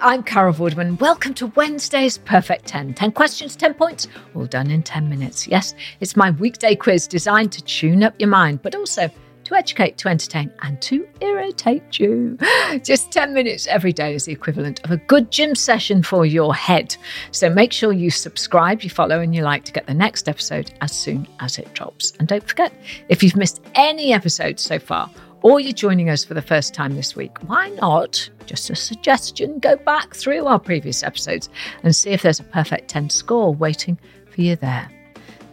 [0.00, 1.00] I'm Carol Vorderman.
[1.00, 2.94] Welcome to Wednesday's Perfect 10.
[2.94, 5.48] 10 questions, 10 points, all done in 10 minutes.
[5.48, 9.10] Yes, it's my weekday quiz designed to tune up your mind, but also
[9.44, 12.38] to educate, to entertain, and to irritate you.
[12.84, 16.54] Just 10 minutes every day is the equivalent of a good gym session for your
[16.54, 16.96] head.
[17.32, 20.70] So make sure you subscribe, you follow, and you like to get the next episode
[20.80, 22.12] as soon as it drops.
[22.20, 22.72] And don't forget,
[23.08, 25.10] if you've missed any episodes so far,
[25.42, 29.58] or you're joining us for the first time this week, why not, just a suggestion,
[29.58, 31.48] go back through our previous episodes
[31.82, 33.98] and see if there's a perfect 10 score waiting
[34.30, 34.90] for you there.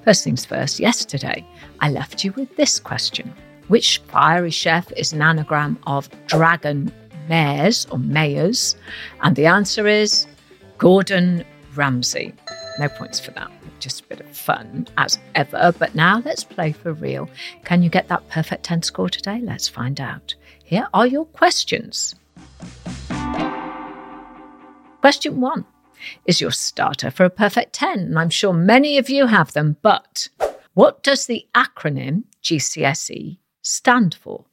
[0.03, 1.45] First things first, yesterday
[1.81, 3.33] I left you with this question
[3.67, 6.91] Which fiery chef is an anagram of dragon
[7.27, 8.75] mayors or mayors?
[9.21, 10.27] And the answer is
[10.77, 11.43] Gordon
[11.75, 12.33] Ramsay.
[12.79, 13.51] No points for that
[13.85, 15.71] just a bit of fun as ever.
[15.77, 17.29] But now let's play for real.
[17.65, 19.39] Can you get that perfect 10 score today?
[19.43, 20.33] Let's find out.
[20.63, 22.15] Here are your questions.
[25.01, 25.65] Question one
[26.25, 27.99] is your starter for a perfect 10.
[27.99, 30.29] And I'm sure many of you have them, but
[30.73, 34.45] what does the acronym GCSE stand for?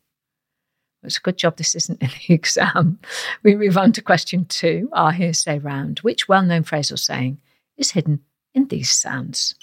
[1.03, 2.99] It's a good job this isn't in the exam.
[3.43, 6.01] We move on to question two, our hearsay round.
[6.01, 7.39] Which well known phrase or saying
[7.79, 8.21] is hidden
[8.55, 9.55] in these sounds.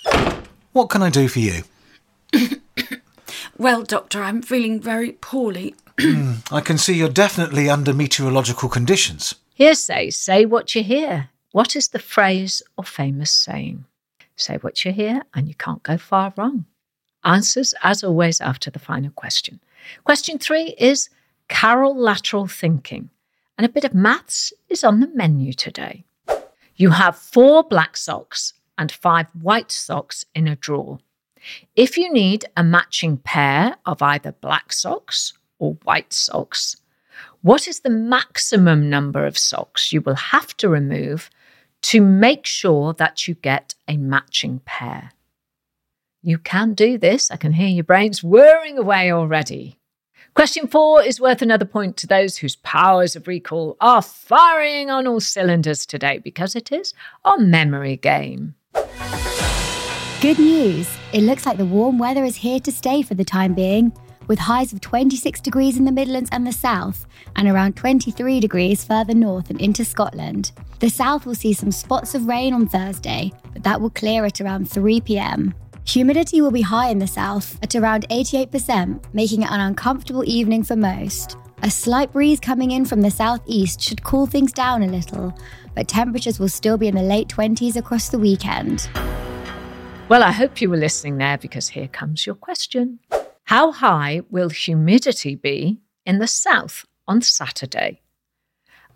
[0.73, 1.63] What can I do for you?
[3.57, 5.75] well, Doctor, I'm feeling very poorly.
[6.51, 9.35] I can see you're definitely under meteorological conditions.
[9.55, 11.29] Hearsay, say what you hear.
[11.51, 13.85] What is the phrase or famous saying?
[14.35, 16.65] Say what you hear, and you can't go far wrong.
[17.25, 19.59] Answers, as always, after the final question.
[20.05, 21.09] Question three is
[21.49, 23.09] Carol lateral thinking,
[23.57, 26.05] and a bit of maths is on the menu today.
[26.75, 30.97] You have four black socks and five white socks in a drawer.
[31.75, 36.77] If you need a matching pair of either black socks or white socks,
[37.41, 41.29] what is the maximum number of socks you will have to remove
[41.81, 45.11] to make sure that you get a matching pair?
[46.21, 47.31] You can do this.
[47.31, 49.77] I can hear your brains whirring away already.
[50.33, 55.07] Question four is worth another point to those whose powers of recall are firing on
[55.07, 56.93] all cylinders today because it is
[57.25, 58.55] a memory game.
[60.21, 60.89] Good news!
[61.13, 63.93] It looks like the warm weather is here to stay for the time being,
[64.27, 67.07] with highs of 26 degrees in the Midlands and the South,
[67.37, 70.51] and around 23 degrees further north and into Scotland.
[70.79, 74.41] The South will see some spots of rain on Thursday, but that will clear at
[74.41, 75.53] around 3 pm.
[75.85, 80.63] Humidity will be high in the south at around 88%, making it an uncomfortable evening
[80.63, 81.37] for most.
[81.61, 85.37] A slight breeze coming in from the southeast should cool things down a little,
[85.75, 88.89] but temperatures will still be in the late 20s across the weekend.
[90.07, 92.99] Well, I hope you were listening there because here comes your question.
[93.43, 97.99] How high will humidity be in the south on Saturday?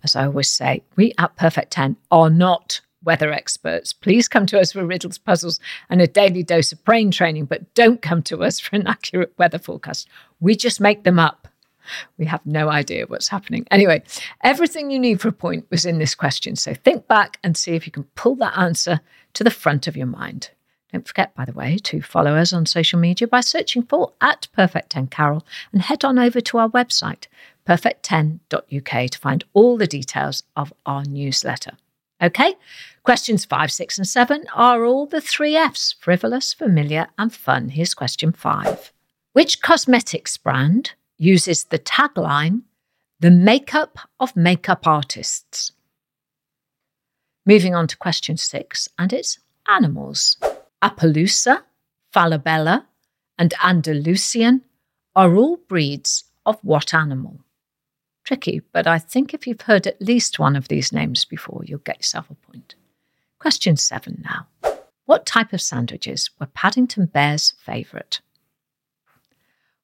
[0.02, 3.92] As I always say, we at Perfect 10 are not weather experts.
[3.92, 5.60] Please come to us for riddles, puzzles,
[5.90, 9.34] and a daily dose of brain training, but don't come to us for an accurate
[9.36, 10.08] weather forecast.
[10.40, 11.43] We just make them up.
[12.18, 13.66] We have no idea what's happening.
[13.70, 14.02] Anyway,
[14.42, 16.56] everything you need for a point was in this question.
[16.56, 19.00] So think back and see if you can pull that answer
[19.34, 20.50] to the front of your mind.
[20.92, 24.46] Don't forget, by the way, to follow us on social media by searching for at
[24.52, 27.26] Perfect 10 Carol and head on over to our website,
[27.66, 31.72] perfect10.uk, to find all the details of our newsletter.
[32.22, 32.54] Okay,
[33.02, 37.70] questions five, six, and seven are all the three F's frivolous, familiar, and fun.
[37.70, 38.92] Here's question five
[39.32, 42.62] Which cosmetics brand uses the tagline,
[43.20, 45.72] the makeup of makeup artists?
[47.46, 49.38] Moving on to question six, and it's
[49.68, 50.36] animals.
[50.82, 51.62] Appaloosa,
[52.14, 52.84] Falabella,
[53.38, 54.62] and Andalusian
[55.16, 57.40] are all breeds of what animal?
[58.24, 61.78] Tricky, but I think if you've heard at least one of these names before, you'll
[61.80, 62.74] get yourself a point.
[63.38, 64.46] Question seven now.
[65.04, 68.20] What type of sandwiches were Paddington Bear's favourite?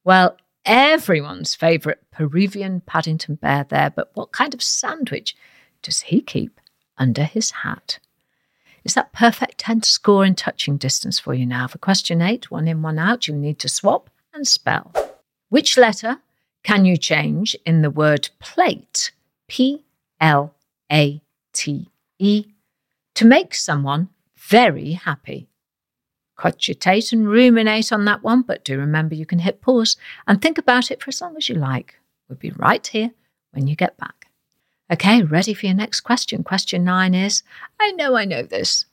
[0.02, 5.36] Well, everyone's favourite Peruvian Paddington Bear there, but what kind of sandwich
[5.82, 6.60] does he keep
[6.98, 7.98] under his hat?
[8.84, 11.66] Is that perfect 10 score in touching distance for you now?
[11.66, 14.92] For question eight, one in, one out, you need to swap and spell.
[15.48, 16.18] Which letter
[16.62, 19.12] can you change in the word plate?
[19.48, 19.84] P
[20.20, 20.54] L
[20.92, 21.20] A
[21.52, 22.46] T E
[23.14, 25.49] to make someone very happy.
[26.40, 30.56] Cogitate and ruminate on that one, but do remember you can hit pause and think
[30.56, 31.96] about it for as long as you like.
[32.30, 33.10] We'll be right here
[33.50, 34.28] when you get back.
[34.90, 36.42] Okay, ready for your next question.
[36.42, 37.42] Question nine is
[37.78, 38.86] I know I know this.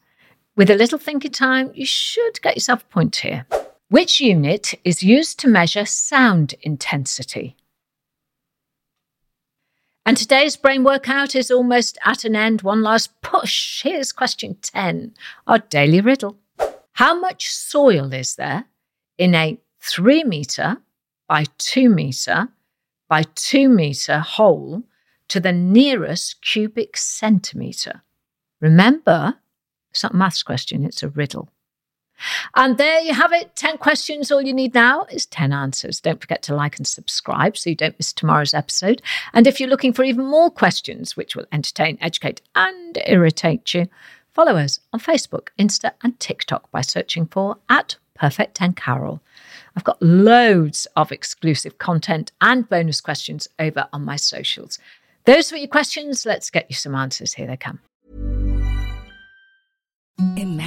[0.57, 3.45] With a little thinking time, you should get yourself a point here.
[3.87, 7.55] Which unit is used to measure sound intensity?
[10.05, 12.63] And today's brain workout is almost at an end.
[12.63, 13.83] One last push.
[13.83, 15.13] Here's question 10,
[15.47, 16.35] our daily riddle.
[16.97, 18.65] How much soil is there
[19.19, 20.77] in a three meter
[21.27, 22.47] by two meter
[23.07, 24.81] by two meter hole
[25.27, 28.01] to the nearest cubic centimetre?
[28.59, 29.35] Remember,
[29.91, 31.49] it's not a maths question, it's a riddle.
[32.55, 34.31] And there you have it 10 questions.
[34.31, 36.01] All you need now is 10 answers.
[36.01, 39.03] Don't forget to like and subscribe so you don't miss tomorrow's episode.
[39.33, 43.85] And if you're looking for even more questions which will entertain, educate, and irritate you,
[44.37, 49.19] follow us on Facebook, Insta, and TikTok by searching for at Perfect 10 Carol.
[49.75, 54.77] I've got loads of exclusive content and bonus questions over on my socials.
[55.25, 56.23] Those were your questions.
[56.23, 57.33] Let's get you some answers.
[57.33, 57.79] Here they come.
[60.19, 60.66] Imagine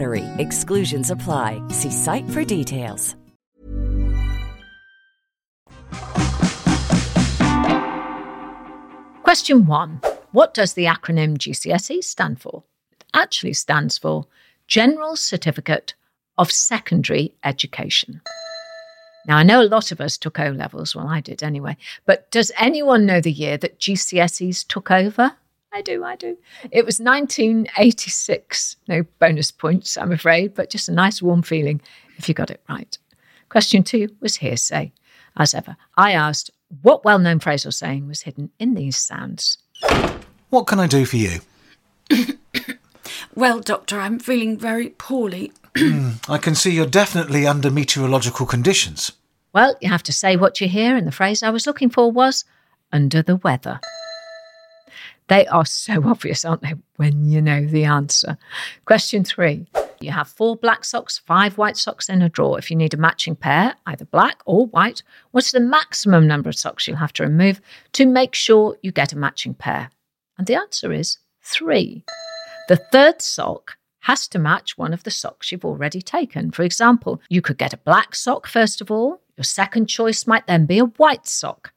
[0.37, 1.61] Exclusions apply.
[1.69, 3.15] See site for details.
[9.23, 10.01] Question one
[10.31, 12.63] What does the acronym GCSE stand for?
[12.91, 14.25] It actually stands for
[14.67, 15.93] General Certificate
[16.37, 18.21] of Secondary Education.
[19.27, 22.29] Now, I know a lot of us took O levels, well, I did anyway, but
[22.31, 25.33] does anyone know the year that GCSEs took over?
[25.73, 26.37] I do, I do.
[26.71, 28.75] It was 1986.
[28.87, 31.81] No bonus points, I'm afraid, but just a nice warm feeling
[32.17, 32.97] if you got it right.
[33.49, 34.91] Question two was hearsay.
[35.37, 36.51] As ever, I asked
[36.81, 39.57] what well known phrase or saying was hidden in these sounds.
[40.49, 41.39] What can I do for you?
[43.33, 45.53] Well, Doctor, I'm feeling very poorly.
[46.27, 49.13] I can see you're definitely under meteorological conditions.
[49.53, 52.11] Well, you have to say what you hear, and the phrase I was looking for
[52.11, 52.43] was
[52.91, 53.79] under the weather.
[55.31, 58.37] They are so obvious, aren't they, when you know the answer?
[58.83, 59.65] Question three.
[60.01, 62.59] You have four black socks, five white socks in a drawer.
[62.59, 66.57] If you need a matching pair, either black or white, what's the maximum number of
[66.57, 67.61] socks you'll have to remove
[67.93, 69.89] to make sure you get a matching pair?
[70.37, 72.03] And the answer is three.
[72.67, 76.51] The third sock has to match one of the socks you've already taken.
[76.51, 79.21] For example, you could get a black sock first of all.
[79.37, 81.71] Your second choice might then be a white sock.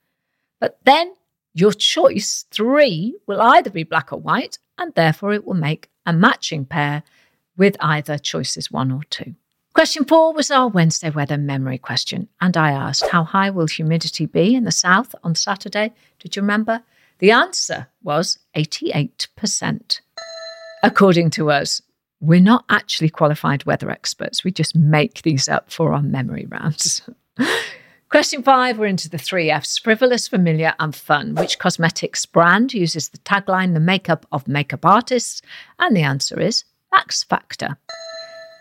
[0.58, 1.14] But then
[1.54, 6.12] your choice three will either be black or white, and therefore it will make a
[6.12, 7.04] matching pair
[7.56, 9.34] with either choices one or two.
[9.72, 14.26] Question four was our Wednesday weather memory question, and I asked, How high will humidity
[14.26, 15.92] be in the south on Saturday?
[16.20, 16.82] Did you remember?
[17.18, 20.00] The answer was 88%.
[20.82, 21.80] According to us,
[22.20, 24.44] we're not actually qualified weather experts.
[24.44, 27.02] We just make these up for our memory rounds.
[28.14, 31.34] Question five, we're into the three F's frivolous, familiar, and fun.
[31.34, 35.42] Which cosmetics brand uses the tagline, the makeup of makeup artists?
[35.80, 37.76] And the answer is Max Factor.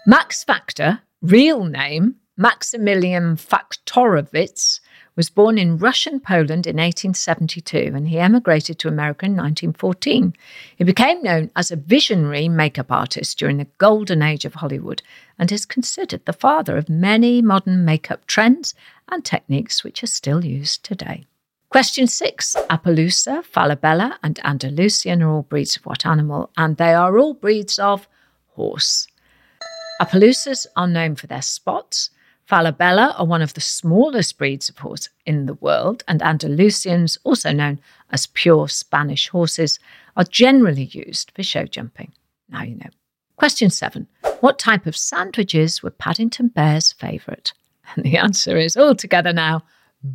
[0.08, 4.80] Max Factor, real name Maximilian Faktorowicz,
[5.16, 10.34] was born in Russian Poland in 1872 and he emigrated to America in 1914.
[10.76, 15.04] He became known as a visionary makeup artist during the golden age of Hollywood
[15.38, 18.74] and is considered the father of many modern makeup trends
[19.10, 21.26] and techniques which are still used today.
[21.70, 26.52] Question six Appaloosa, Falabella, and Andalusian are all breeds of what animal?
[26.56, 28.08] And they are all breeds of
[28.50, 29.08] horse.
[30.00, 32.12] Appaloosas are known for their spots.
[32.48, 37.52] Falabella are one of the smallest breeds of horse in the world, and Andalusians, also
[37.52, 37.80] known
[38.12, 39.80] as pure Spanish horses,
[40.16, 42.12] are generally used for show jumping.
[42.50, 42.90] Now you know.
[43.36, 44.08] Question seven
[44.42, 47.54] What type of sandwiches were Paddington Bear's favourite?
[47.96, 49.64] And the answer is all together now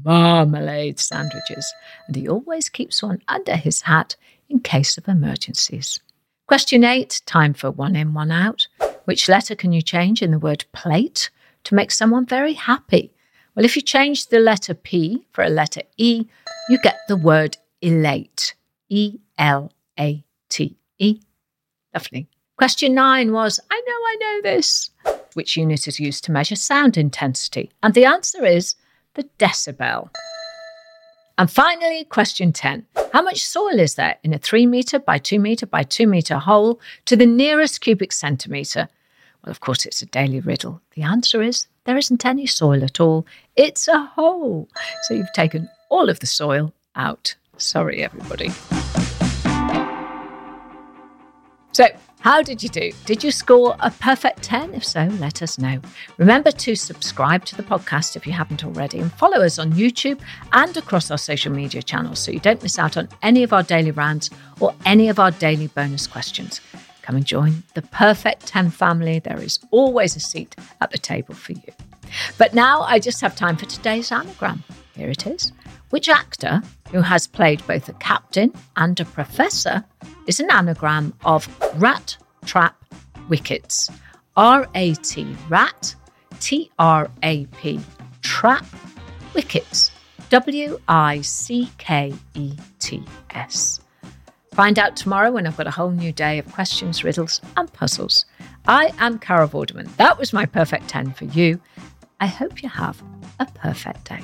[0.05, 1.73] marmalade sandwiches.
[2.07, 4.17] And he always keeps one under his hat
[4.49, 6.01] in case of emergencies.
[6.47, 8.67] Question eight time for one in, one out.
[9.05, 11.31] Which letter can you change in the word plate?
[11.69, 13.13] to make someone very happy?
[13.55, 16.27] Well, if you change the letter P for a letter E,
[16.69, 18.55] you get the word elate.
[18.89, 19.71] E L
[20.01, 21.21] A T E.
[21.93, 22.27] Lovely.
[22.57, 24.91] Question nine was I know I know this.
[25.39, 27.71] Which unit is used to measure sound intensity?
[27.81, 28.75] And the answer is
[29.15, 30.11] the decibel.
[31.39, 35.39] And finally, question 10 How much soil is there in a 3 metre by 2
[35.39, 38.89] metre by 2 metre hole to the nearest cubic centimetre?
[39.45, 40.83] Well, of course, it's a daily riddle.
[40.97, 43.25] The answer is there isn't any soil at all.
[43.55, 44.69] It's a hole.
[45.05, 47.37] So you've taken all of the soil out.
[47.59, 48.51] Sorry, everybody.
[51.79, 51.87] So,
[52.19, 52.91] how did you do?
[53.05, 54.75] Did you score a perfect 10?
[54.75, 55.81] If so, let us know.
[56.17, 60.19] Remember to subscribe to the podcast if you haven't already and follow us on YouTube
[60.53, 63.63] and across our social media channels so you don't miss out on any of our
[63.63, 66.61] daily rounds or any of our daily bonus questions.
[67.03, 69.21] Come and join the Perfect 10 family.
[69.21, 71.73] There is always a seat at the table for you.
[72.39, 74.65] But now I just have time for today's anagram.
[74.97, 75.53] Here it is.
[75.91, 79.85] Which actor who has played both a captain and a professor
[80.27, 81.49] is an anagram of
[81.81, 82.77] rat, trap,
[83.29, 83.91] wickets?
[84.37, 85.95] R A T, rat,
[86.41, 87.81] T R A P,
[88.23, 88.65] trap,
[89.35, 89.91] wickets.
[90.31, 93.81] W I C K E T S.
[94.53, 98.27] Find out tomorrow when I've got a whole new day of questions, riddles, and puzzles.
[98.67, 99.95] I am Carol Vorderman.
[99.97, 101.61] That was my perfect 10 for you.
[102.21, 103.03] I hope you have
[103.41, 104.21] a perfect day.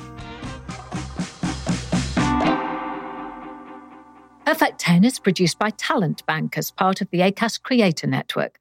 [4.54, 8.60] Perfect 10 is produced by Talent Bank as part of the ACAST Creator Network.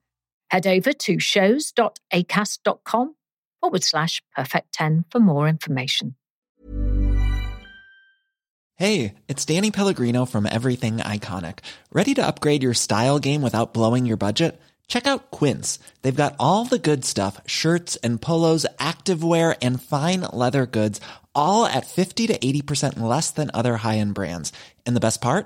[0.50, 3.16] Head over to shows.acast.com
[3.62, 6.16] forward slash perfect 10 for more information.
[8.76, 11.60] Hey, it's Danny Pellegrino from Everything Iconic.
[11.92, 14.60] Ready to upgrade your style game without blowing your budget?
[14.88, 15.78] Check out Quince.
[16.02, 21.00] They've got all the good stuff shirts and polos, activewear, and fine leather goods,
[21.36, 24.52] all at 50 to 80% less than other high end brands.
[24.88, 25.46] And the best part?